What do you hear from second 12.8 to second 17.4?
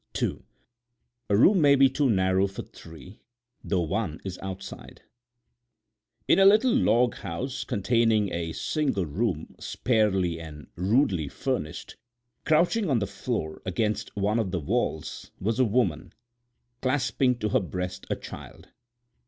on the floor against one of the walls, was a woman, clasping